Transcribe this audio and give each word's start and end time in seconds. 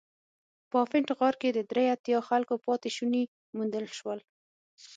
په 0.69 0.75
افنټ 0.85 1.07
غار 1.17 1.35
کې 1.41 1.49
د 1.53 1.59
درې 1.71 1.85
اتیا 1.95 2.19
خلکو 2.29 2.55
پاتې 2.65 2.89
شوني 2.97 3.23
موندل 3.57 3.85
شول. 3.97 4.19